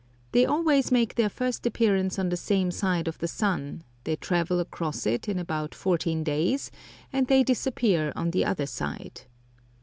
[0.31, 4.59] They always make their first appearance on the same side of the sun, they travel
[4.59, 6.71] across it in about fourteen days,
[7.13, 9.21] and then they disappear on the other side.